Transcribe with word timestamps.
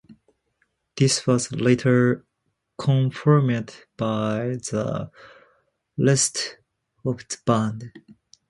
This 0.97 1.27
was 1.27 1.51
later 1.51 2.25
confirmed 2.79 3.85
by 3.97 4.55
the 4.71 5.11
rest 5.95 6.57
of 7.05 7.17
the 7.19 7.37
band. 7.45 7.91